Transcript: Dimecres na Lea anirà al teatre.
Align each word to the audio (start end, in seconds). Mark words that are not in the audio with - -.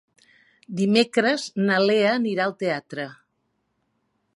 Dimecres 0.79 1.45
na 1.67 1.77
Lea 1.91 2.09
anirà 2.17 2.49
al 2.51 2.59
teatre. 2.65 3.11